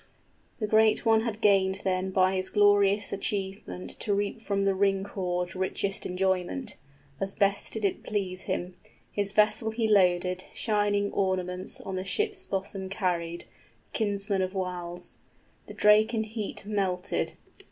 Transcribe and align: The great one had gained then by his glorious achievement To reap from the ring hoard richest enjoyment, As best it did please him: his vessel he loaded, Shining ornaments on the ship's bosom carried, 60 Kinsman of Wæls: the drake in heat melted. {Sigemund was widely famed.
The 0.57 0.65
great 0.65 1.05
one 1.05 1.21
had 1.21 1.41
gained 1.41 1.81
then 1.83 2.09
by 2.09 2.33
his 2.33 2.49
glorious 2.49 3.13
achievement 3.13 3.91
To 3.99 4.15
reap 4.15 4.41
from 4.41 4.63
the 4.63 4.73
ring 4.73 5.05
hoard 5.05 5.55
richest 5.55 6.07
enjoyment, 6.07 6.75
As 7.19 7.35
best 7.35 7.75
it 7.75 7.81
did 7.81 8.03
please 8.03 8.49
him: 8.49 8.73
his 9.11 9.31
vessel 9.31 9.69
he 9.69 9.87
loaded, 9.87 10.45
Shining 10.55 11.11
ornaments 11.13 11.79
on 11.81 11.97
the 11.97 12.03
ship's 12.03 12.47
bosom 12.47 12.89
carried, 12.89 13.41
60 13.41 13.51
Kinsman 13.93 14.41
of 14.41 14.53
Wæls: 14.53 15.17
the 15.67 15.73
drake 15.75 16.15
in 16.15 16.23
heat 16.23 16.65
melted. 16.65 16.65
{Sigemund 16.65 17.19
was 17.19 17.33
widely 17.33 17.49
famed. 17.49 17.59